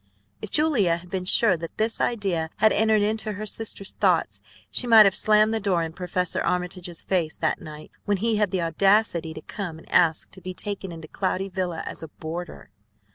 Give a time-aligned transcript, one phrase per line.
[0.41, 4.87] If Julia had been sure that this idea had entered into her sister's thoughts, she
[4.87, 8.63] might have slammed the door in Professor Armitage's face that night when he had the
[8.63, 12.71] audacity to come and ask to be taken into Cloudy Villa as a boarder.